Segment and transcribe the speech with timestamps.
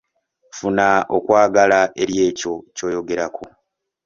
[0.57, 3.45] Funa okwagala eri ekyo ky'oyogerako.